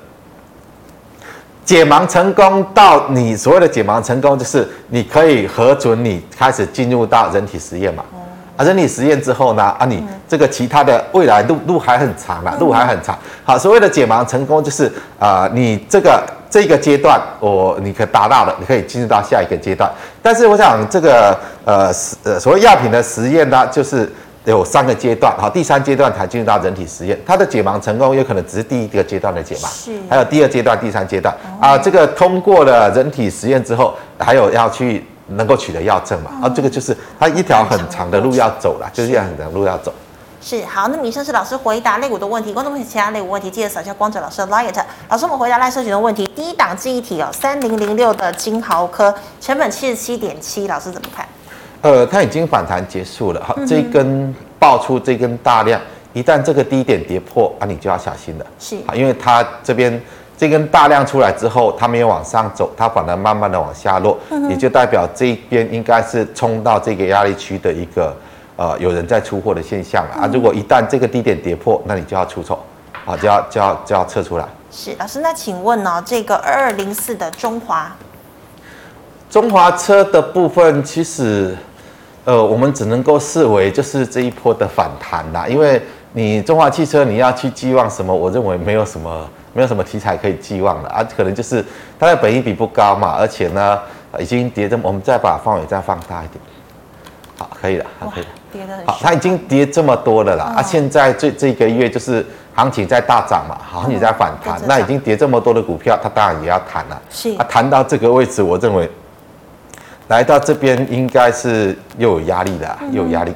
[1.69, 8.03] 解盲成功到你所谓的解盲成功，就是你可以核准你开始进入到人体实验嘛？
[8.57, 9.63] 啊，人体实验之后呢？
[9.77, 13.15] 啊，你这个其他的未来路路还很长啊，路还很长。
[13.43, 19.87] 好，所谓的解盲成功就是啊，你这个这个阶段我你可达到了，你可以进入到下一个阶段。
[20.23, 24.11] 但是我想这个呃呃所谓药品的实验呢，就是。
[24.45, 27.19] 有三个阶段，好，第三阶段才进入到人体实验。
[27.25, 31.77] 它的解盲成功有可能只是第一个阶段的解盲，是，还有第二阶段、第三阶段啊。
[31.77, 36.31] 这个通过了人体实验之后，还有要去能够取得药证嘛？
[36.41, 39.93] 啊，这个就是它一条很长的路要走了，就是要很长的路要走。
[40.41, 44.73] 是，好，那么以上是老师回答类股的问题，观众朋友其他类股问题记得扫一下光哲老师的 Light。
[45.09, 51.27] 老师，我们回答赖社群的问题，第一档记忆体哦，三零零六的金豪科，成本七十七点七，老师怎么看？
[51.81, 55.79] 呃，它已经反弹结束了，好，这一根爆出这根大量，
[56.11, 60.01] 一旦这个低点跌破啊，你就要小心了，是啊，因为它这边
[60.37, 68.13] 这根大量出来之后，它没有往上走，它反而慢慢的往下落，也就代表这边应该是冲到这个压力区的一个
[68.57, 70.29] 呃有人在出货的现象了啊。
[70.33, 72.61] 如果一旦这个低点跌破，那你就要出手，
[73.05, 74.45] 啊，就要就要就要撤出来。
[74.69, 77.95] 是老师，那请问呢、哦，这个二二零四的中华，
[79.29, 81.55] 中华车的部分其实。
[82.29, 85.81] 呃，我们只能够视为就是这一波的反弹啦，因为
[86.13, 88.13] 你中华汽车你要去寄望什么？
[88.13, 91.65] 我认为没有什么，没有什么题材可以寄望的啊，可能就是
[91.99, 93.79] 它的本益比不高嘛，而且呢
[94.19, 96.39] 已经跌这么，我们再把范围再放大一点，
[97.35, 107.31] 好，可以了，好，可以了，跌得很好，它已经跌这么多了啦，啊，现在这这个月就是行情在大涨嘛，行情在反弹，那已经跌这么多的股票，它当然也要弹了，是。
[107.37, 108.87] 啊，弹到这个位置，我认为。
[110.09, 113.31] 来到这边应该是又有压力的，又有压力，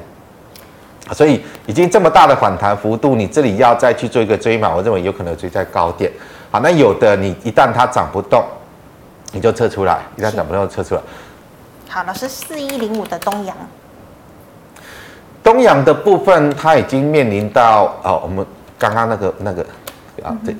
[1.12, 6.10] 所以已经这么大的反弹幅度，你这里要再去做一个追码，我认为有可能追在高点。
[6.50, 8.44] 好，那有的你一旦它涨不动，
[9.32, 11.00] 你就撤出来，一旦涨不动就撤出来。
[11.88, 13.56] 好，老师，四一零五的东阳，
[15.44, 18.44] 东阳的部分它已经面临到哦，我们
[18.76, 19.62] 刚刚那个那个
[20.24, 20.56] 啊，对。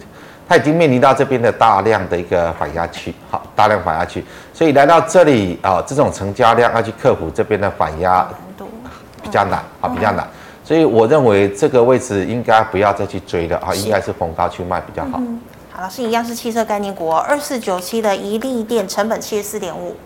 [0.54, 8.24] 它已经面临到这边的大量的一个反压区，好，大量反压区，所以来到这里啊，这种成交量要去克服这边的反压，
[9.20, 10.24] 比较难啊，比较难，
[10.62, 15.20] 所以我认为这个位置应该不要再去追了啊，应该是逢高去卖比较好。
[15.72, 19.96] 好，老师一样是汽车概念股，二四九七的一利电成本七十四点五。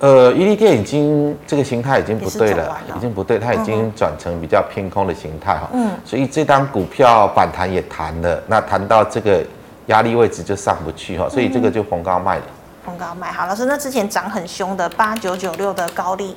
[0.00, 5.70] 呃，伊利电已经这个形态已经不对了，了已经不对，它已经转成比较偏空的形态哈。
[5.72, 9.40] 嗯，所以这张股票反弹也弹了，那弹到这个。
[9.86, 12.42] 压力位置就上不去哈，所以这个就逢高卖了。
[12.84, 16.36] 逢高卖，好，老师，那之前涨很凶的八九九六的高利，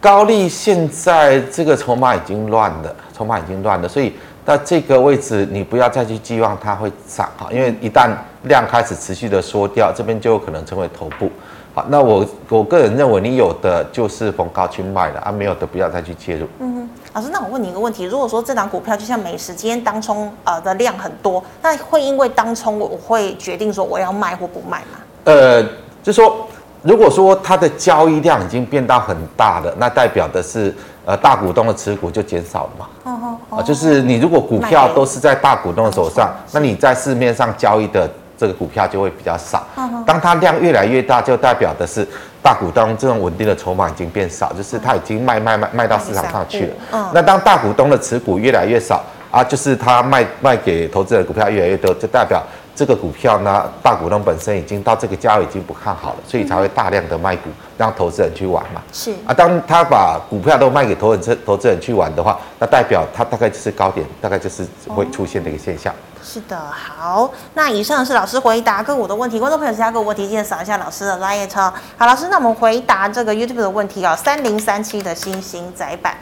[0.00, 4.12] 高利现在这个筹码已经乱了，筹码已经乱了，所以
[4.44, 8.10] 到这个位置你不要再去寄望它会涨哈，因为一旦
[8.44, 11.30] 量开始持续的缩掉，这边就有可能成为头部。
[11.74, 16.46] 好，那我我个人认为你有的就是逢高去卖了啊，没有的不要再去介入。
[16.60, 16.83] 嗯。
[17.14, 24.98] 老师，那我问你一个问题：如果说这档股票就像美食，今天当冲呃的量很多，那会因为当冲我会决定说我要卖或不卖吗？
[25.22, 25.64] 呃，
[26.02, 26.44] 就说
[26.82, 30.74] 如果说它的交易量已经变到很大了，那代表的是
[31.04, 32.86] 呃大股东的持股就减少了嘛。
[33.04, 33.58] 哦哦哦。
[33.58, 39.64] 啊，就是你如果股票都是在大股东的手上，那你在市面上交易的这个股票就会比较少。
[40.04, 42.06] 当它量越来越大，就代表的是
[42.44, 46.74] 大股东这种稳定的筹码已经变少，就是他已经卖卖卖卖到市场上去了。
[46.92, 47.10] 嗯。
[47.14, 52.42] 那当大股东的持股越来越少啊，就是他卖卖给投资人股票越来越多，就代表。
[52.76, 58.82] 这个股票呢，大股东本身已经到这个价位已经不看好了，所以才会大量的卖股，让投资人去玩嘛。
[58.92, 65.94] 是啊，当他把股票都卖给投资投资人去玩的话，那代表他大概就是高点，大概就是会出现的一个现象。
[65.94, 71.46] 哦、是的，好，那以上是老师回答个股的问题，观众朋友其他个股问题，记得扫一下老师的 LINE。
[71.54, 76.14] 好，老师，那我们回答这个 YouTube 的问题啊，三零三七的星星窄板。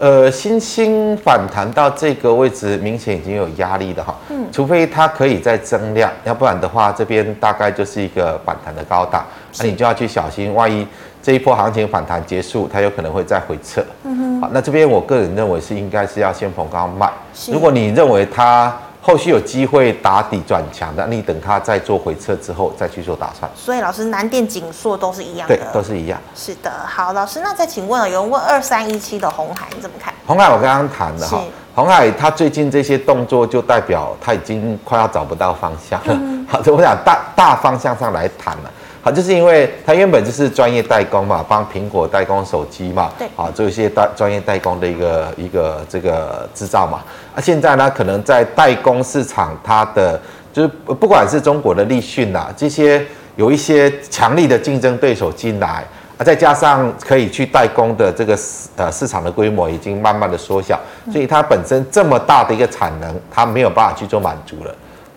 [0.00, 4.12] 呃，新兴反弹到这个位置，明显已经有压力的哈。
[4.28, 9.24] 嗯，除非它可以再增量，要不然的话，这边大概就是一个反弹的高档，
[9.60, 10.84] 那你就要去小心，万一
[11.22, 13.84] 这一波行情反弹结束，它有可能会再回撤。
[14.02, 17.08] 嗯哼，好，那这边我个人认为是应该是要先逢高卖。
[17.46, 18.76] 如果你认为它。
[19.04, 23.50] 后续有机会打底转强的，你等它再做回撤之后再去做打算。
[23.56, 26.20] 所以老师，南电、景硕都是一样的，对，都是一样。
[26.36, 30.14] 是的，好，老师，那再请问了，有人问二三一七的红海，你怎么看？
[30.24, 31.42] 红海我刚刚谈的哈，
[31.74, 36.14] 红海它最近这些动作就代表它已经快要找不到方向了。
[36.20, 38.70] 嗯、 好，我想大大方向上来谈了。
[39.04, 47.02] 好，就是因为它原本就是专业代工嘛，帮苹果代工手机嘛，对，好，做一些代专业代工的一个一个这个制造嘛。
[47.34, 50.20] 啊，现在呢，可能在代工市场，它的
[50.52, 55.84] 就是不管是中国的立讯呐，这些有一些强力的竞争对手进来
[56.16, 58.38] 啊，再加上可以去代工的这个
[58.76, 60.78] 呃市场的规模已经慢慢的缩小，
[61.10, 64.72] 所以它本身这么大的一个产能，它没有办法去做满足了。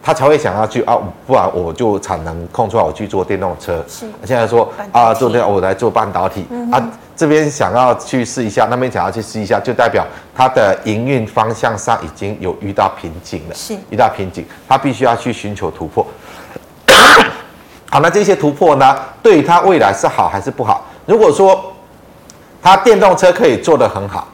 [0.06, 3.84] 他才会想要去啊，不然我就产能空出来，我去做电动车。
[3.88, 13.56] 是，现在说啊，做电我来做半导体、嗯、啊，这边想要去试一下，那边想要去试一下，就代表它的营运方向上已经有遇到瓶颈了。
[13.56, 16.06] 是，遇到瓶颈，它必须要去寻求突破。
[17.90, 20.86] 好，那这些突破呢，对于他未来是好还是不好？
[21.08, 21.74] 如果说
[22.62, 24.28] 它电动车可以做得很好，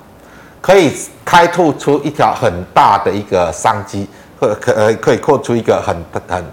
[0.60, 4.06] 可以开拓出一条很大的一个商机。
[4.42, 5.96] 可可呃可以扩出一个很
[6.28, 6.44] 很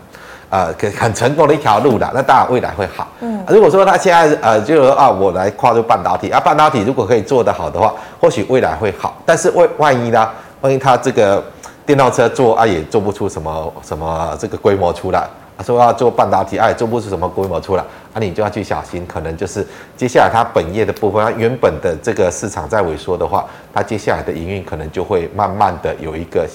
[0.51, 3.09] 呃可很成功的一条路的，那当然未来会好。
[3.21, 9.17] 嗯，如果说他现在呃就是说啊，我来跨入半导体啊，半导体如果可以做得好的话，或许未来会好。
[9.25, 10.29] 但是万万一呢？
[10.61, 11.43] 万一他这个
[11.87, 15.27] 电动车做啊也做不出什么什么这个规模出来，
[15.65, 26.47] 说要做半导体啊也做不出什么规模出来，啊你就要去小心，可能就是接下来它本业的部分，它原本的这个市场在萎缩的话，它接下来的营运可能就会慢慢的有一个。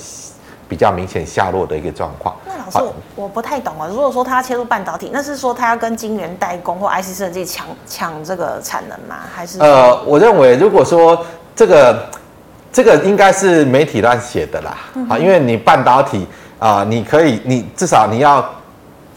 [0.68, 2.36] 比较明显下落的一个状况。
[2.46, 3.88] 那老师，我我不太懂啊。
[3.88, 9.18] 如果说他要切入半导体，那是说他要跟晶圆代工或 IC 设计抢抢这个产能吗？
[9.34, 9.60] 还是？
[9.60, 12.10] 呃，我认为如果说这个
[12.72, 14.72] 这个应该是媒体乱写的啦。
[15.10, 16.28] 啊、嗯，因为你半导体
[16.60, 18.44] 啊、呃，你可以，你至少你要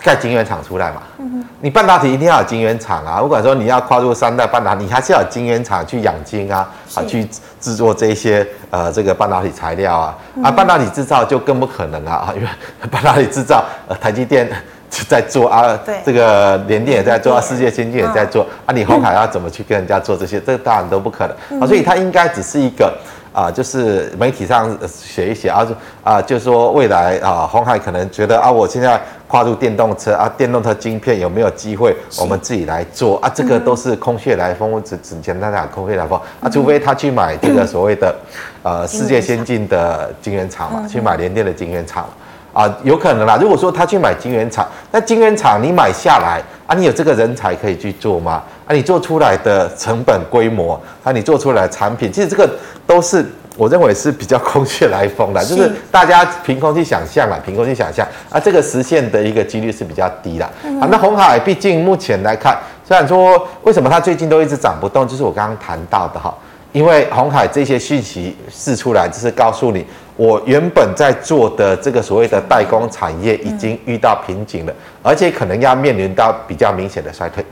[0.07, 1.03] 盖晶圆厂出来嘛。
[1.19, 1.45] 嗯哼。
[1.61, 3.21] 你半导体一定要有晶圆厂啊。
[3.21, 7.27] 不管说你要跨入三代半导体，你还是要有晶圆厂去养晶啊，啊去。
[7.59, 12.47] 制作这些呃这个半导体材料啊，啊半导体制造就更不可能啊， 因为
[12.89, 14.49] 半导体制造呃台积电
[15.09, 20.39] 在做啊，对这个联电也在做啊，世界先进也在做啊，你鸿海要怎么去跟人家做这些？
[20.39, 22.95] 这个当然都不可能啊，所以它应该只是一个。
[23.37, 25.67] 啊，就是媒体上写一写啊，
[26.03, 33.29] 啊，就是说未来啊，鸿海可能觉得啊，我现在跨入电动车啊，电动车晶片有没有机会，我们自己来做啊？
[33.29, 38.17] 这个都是空穴来风，我只只简单讲空穴来风啊，除非他去买这个所谓的
[38.63, 42.09] 呃世界先进的晶圆厂嘛，去买联电的晶圆厂
[42.57, 43.37] 啊，有可能啦。
[43.39, 48.43] 如果说他去买晶圆厂，那晶圆厂你买下来啊，你有这个人才可以去做吗？
[48.67, 52.49] 啊，你做出来的成本规模，啊，你做出来的产品，其实这个
[52.87, 53.23] 都是
[53.59, 60.47] 我认为是比较空穴来风的，是就是大家凭空去想象啦，凭空去想象啊，这个实现的一个几率是比较低的。
[60.81, 66.35] 啊，那红海毕竟目前来看，虽然说为什么它最近都一直涨不动，就是我刚刚谈到的哈，
[66.73, 69.87] 因为红海这些讯息释出来，就是告诉你，
[70.17, 77.45] 我原本在做的这个所谓的代工产业已经遇到瓶颈了，而且可能要面临到比较明显的衰退。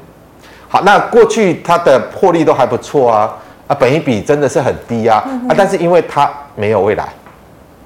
[0.67, 3.33] 好，那过去它的获利都还不错啊，
[3.67, 7.05] 啊，本益比真的是很低啊，啊，但是因为它没有未来，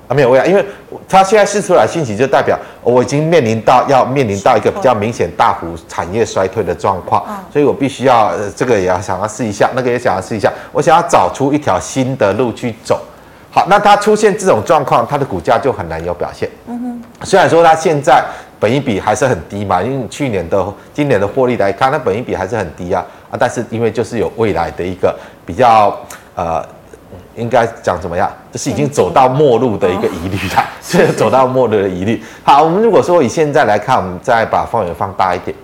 [0.06, 0.64] 啊，没有未来，因为
[1.08, 13.02] 它现在试出来信息就代表我已经面临到要面临到一个比较明显大幅产业衰退的状况，嗯、所以我必须要、呃、这个也要想要试一下，那个也想要试一下，我想要找出一条新的路去走。
[13.50, 16.48] 好，那它出现这种状况，它的股价就很难有表现。
[16.66, 18.22] 嗯哼，虽然说它现在
[18.60, 23.36] 本益比还是很低嘛，因为去年的、今年的获利来看，它本益比还是很低啊啊！
[23.38, 25.96] 但是因为就是有未来的一个比较
[26.34, 26.62] 呃，
[27.36, 32.22] 应该讲怎么样，就是已经走到末路的一个疑虑了， 是、哦、走到末路的疑虑。
[32.42, 35.56] 好，我们如果说以现在来看，我们再把范围放大一点。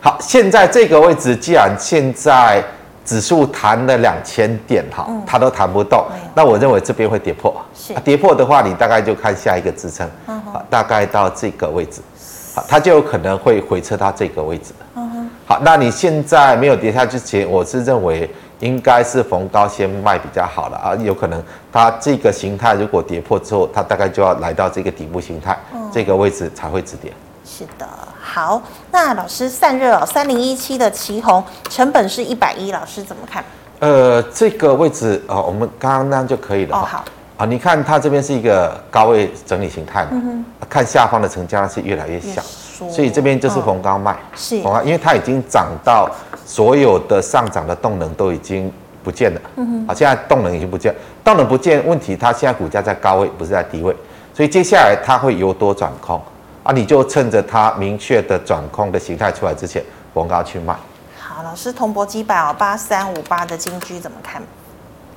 [0.00, 2.62] 好，现在这个位置，既然现在
[3.04, 7.54] 指数弹了两千点，哈，它都弹不动，那我认为这边会跌破。
[7.74, 12.00] 是，跌破的话，你大概就看下一个支撑，好，大概到这个位置，
[12.54, 14.72] 好，它就有可能会回撤到这个位置。
[14.94, 18.28] 嗯，好，那你现在没有跌下之前，我是认为
[18.60, 25.58] 应该是逢高先卖比较好了啊，有可能它这个形态如果跌破之后，它大概就要来到这个底部形态，
[25.92, 27.12] 这个位置才会止跌。
[27.44, 27.86] 是的。
[28.20, 33.44] 好，那老师散热哦，三零一七的旗红成本是一百一，老师怎么看？
[33.80, 36.76] 呃，这个位置哦，我们刚刚那样就可以了。
[36.76, 37.04] 哦，好
[37.36, 42.40] 啊，你看它这边是一个高位整理形态嘛，嗯、看下方的成交量是越来越小，
[42.88, 46.08] 所以这边就是逢高卖，哦、是，因为它已经涨到
[46.46, 48.72] 所有的上涨的动能都已经
[49.02, 53.94] 不见了，嗯哼，啊，现在动能已经不见，动能不见，问题它现在股价在高位，不是在低位，
[54.32, 56.22] 所以接下来它会由多转空。
[56.64, 59.84] 啊，你就趁着它明确的转空的形态出来之前，
[60.14, 60.74] 逢高去卖。
[61.18, 64.42] 好，老师，铜箔基板哦，八三五八的金居怎么看？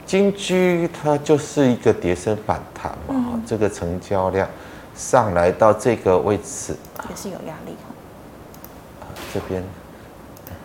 [0.06, 4.48] 金居它就是一个跌升反弹嘛，嗯、这个成交量
[4.93, 6.76] 上来到这个位置
[7.10, 7.88] 也是有压力哦。
[9.02, 9.64] 啊，这边，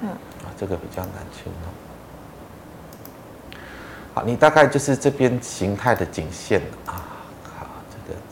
[0.00, 1.54] 嗯，啊，这个比较难去弄。
[4.14, 7.06] 好，你大概就是这边形态的颈线啊。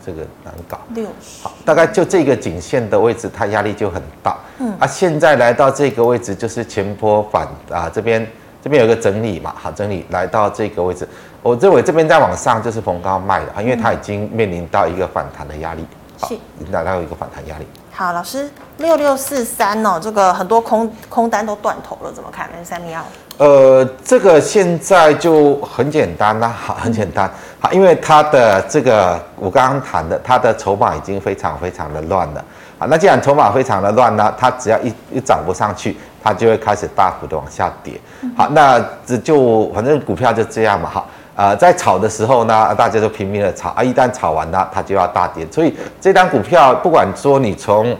[0.05, 1.43] 这个难搞，六十。
[1.43, 4.37] 好，大概就这个颈线的位置，它压力就很大。
[4.59, 8.25] 嗯，啊，现在来到这个位置就是前坡反啊，这边
[8.63, 11.07] 这边有个整理嘛，好，整理来到这个位置，
[11.41, 15.85] 我认为这边再往上就是逢高卖的啊，因为它已经面临到一个反弹的压力，
[16.27, 17.65] 是，已经达到一个反弹压力。
[17.93, 22.49] 好，老师，六六四三哦，这个很多空空单都断头了，怎么看？
[22.63, 23.03] 三米二。
[23.37, 27.29] 呃，这个现在就很简单啦，好， 很简单，
[27.59, 32.43] 好，因为它的这个我刚刚谈的，它的筹码已经非常非常的乱了，
[32.79, 37.99] 好，那既然筹码非常的乱呢，它只要一一涨不上去，它就会开始大幅的往下跌，
[38.37, 47.95] 好，那这就反正股票就这样嘛，哈，呃，在炒的时候呢，大家都拼命的炒，啊，一旦炒完了，它就要大跌，所以这张股票不管说你从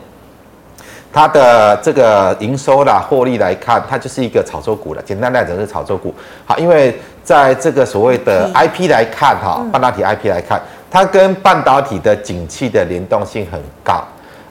[1.14, 5.02] 它的这个营收啦、获利来看，它就是一个炒作股了。
[5.02, 6.14] 简单来讲是炒作股。
[6.46, 14.04] 好，因为在这个所谓的 IP 来看，哈，半导体 IP 来看，它跟半导体的景气的联动性很高，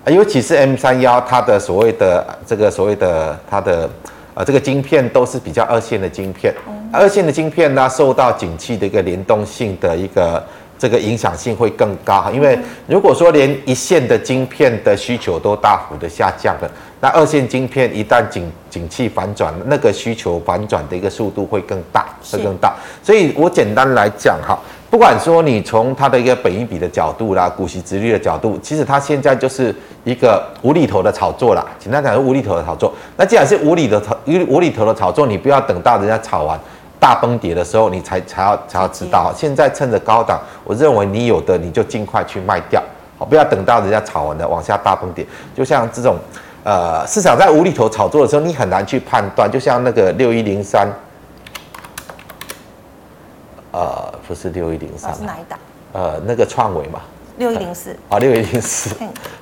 [0.07, 3.89] 尤其是 M 三幺，它的所谓的这个所谓的它的
[4.35, 6.55] 呃这个晶片都是比较二线的晶片，
[6.93, 10.43] 二线的晶片呢，受到景气的一个联动性的一个。
[10.81, 16.71] 这个影响性会更高，因为如果说连一线的晶片的需求都大幅的下降了，
[17.03, 22.75] 那二线晶片一旦景景气反转，那个需求反转的一个速度会更大，会更大。
[23.03, 29.75] 所以我简单来讲哈，不管说你从它的一个本益比的角度啦，股息殖率的角度，其实它现在就是
[30.05, 31.63] 一个无厘头的炒作啦。
[31.79, 32.91] 简单讲是无厘头的炒作。
[33.19, 34.17] 那既然是无厘的炒，
[34.49, 36.59] 无厘头的炒作，你不要等到人家炒完。
[37.01, 39.33] 大崩跌的时候，你才才要才要知道。
[39.35, 42.83] 现在趁着高档，我认为你有的你就尽快去卖掉，
[43.19, 45.27] 好，不要等到人家炒完了往下大崩跌。
[45.57, 46.19] 就像这种，
[46.63, 49.51] 呃，市场在无厘头炒作的时候，你很难去判断。
[49.51, 50.87] 就像那个六一零三，
[53.73, 55.59] 呃，不是六一零三，是哪一档？
[55.93, 57.01] 呃，那个创维嘛，
[57.39, 57.97] 六一零四。
[58.11, 58.91] 好，六一零四，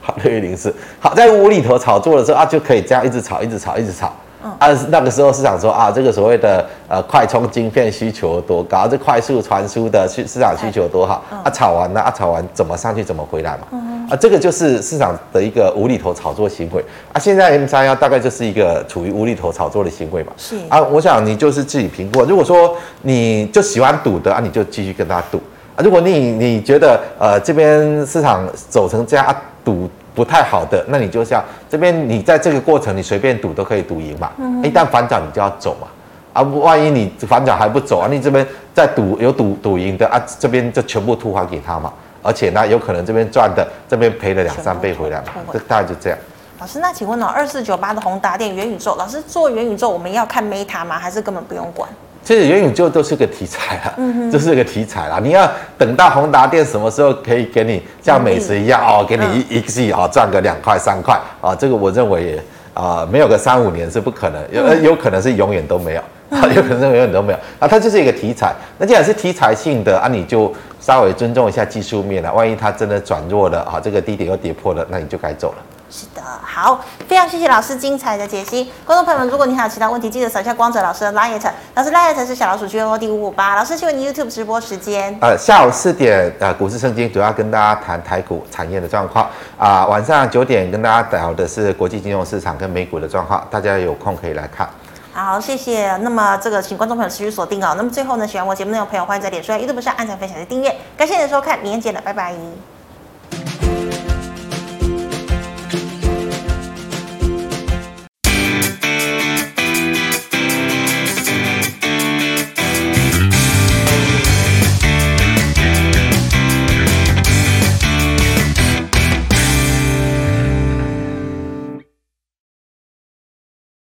[0.00, 0.72] 好，六一零四。
[1.00, 4.12] 好，在无厘头炒作的时候啊，就可以这样一直炒，一直炒，一直炒。
[4.40, 13.78] 啊，那个时候市场说啊，这个所谓的呃快充晶片需求多高，这快速传输的需市场需求多好，啊炒完了，啊炒完怎么上去怎么回来嘛，
[14.08, 20.56] 啊这个就是市场的一个无厘头炒作行为，啊现在 M 三幺大概就是一个处于无厘头炒作的行为嘛，是。
[20.68, 25.38] 啊，我想你就是自己评估，如果说你就喜欢赌的啊，你就继续跟他赌。
[25.74, 29.90] 啊，如果你你觉得呃这边市场走成这样啊赌。
[30.18, 31.40] 不太好的，那你就像
[31.70, 34.32] 这边，你在这个过程，你随便赌都可以赌赢嘛。
[34.36, 35.86] 嗯、一旦反转，你就要走嘛。
[36.32, 38.44] 啊，万一你反转还不走啊，你这边
[38.74, 41.92] 再赌有赌赌赢的啊，这边就全部吐还给他嘛。
[42.20, 45.26] 而且呢，有可能这边赚的，这边赔了两三倍回来嘛。
[45.52, 46.18] 这大概就这样。
[46.58, 50.98] 老师，那请问呢、哦，二四九八的宏达电元宇宙，老师做元宇宙，我们要看 Meta 吗？
[50.98, 51.88] 还是根本不用管？
[52.28, 53.94] 其实元宇宙都是个题材啊，
[54.30, 55.18] 这是个题材啦。
[55.18, 61.54] 你要等到宏达电什么时候可以给你像美食一样哦，给你一一个亿哦，赚个两块三块啊？
[61.54, 62.42] 这个我认为也
[62.74, 66.00] 啊，没有个三五年是不可能，有有可能是永远都没有。
[66.28, 67.66] 啊，有可能永远都没有啊。
[67.66, 72.30] 它就是一个题材，那既然是题材性的啊，你就稍微尊重一下技术面了。
[72.34, 75.77] 万一它真的转弱了啊，这个低点又跌破了，那你就该走了。
[75.90, 78.70] 是的，好，非常谢谢老师精彩的解析。
[78.84, 81.40] 观众朋友们，如果你还有其他问题，记得扫一下光泽老师的 LINE，
[81.74, 83.56] 老师 LINE 是小老鼠 G O D 五五八。
[83.56, 85.16] 老师，请问你 YouTube 直播时间？
[85.22, 89.26] 呃，下午四点，呃，股市圣经主要跟大家谈台股产业的状况
[89.56, 94.68] 啊，晚上九点跟大家聊的是国际金融市场跟美股的状况，大家有空可以来看。
[95.14, 95.96] 好，谢谢。
[96.02, 97.74] 那么这个，请观众朋友持续锁定哦。
[97.78, 100.76] 那么最后呢，喜欢我节目内容的朋友，欢迎在脸书、YouTube 上按赞、分享、及订阅。
[100.96, 102.34] 感谢你的收看，明天见了，拜拜。